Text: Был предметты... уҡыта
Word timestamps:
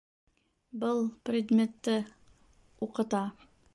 Был 0.83 1.01
предметты... 1.31 1.99
уҡыта 2.89 3.21